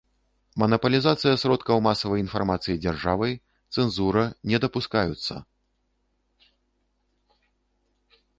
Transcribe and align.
Манапалізацыя 0.61 1.33
сродкаў 1.41 1.83
масавай 1.87 2.21
інфармацыі 2.25 2.77
дзяржавай, 2.85 3.35
цэнзура 3.75 4.25
не 4.53 4.61
дапускаюцца. 4.65 5.39